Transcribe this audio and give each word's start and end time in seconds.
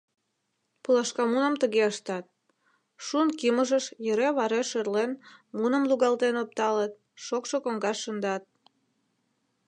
Пулашкамуным 0.83 1.55
тыге 1.61 1.81
ыштат: 1.91 2.25
шун 3.05 3.27
кӱмыжыш 3.39 3.85
йӧре-варе 4.05 4.61
шӧрлен 4.69 5.11
муным 5.57 5.83
лугалтен 5.89 6.35
опталыт, 6.43 6.93
шокшо 7.25 7.57
коҥгаш 7.63 7.97
шындат. 8.03 8.43